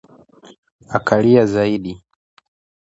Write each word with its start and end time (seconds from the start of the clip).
Akalia 0.97 1.45
zaidi 1.53 1.93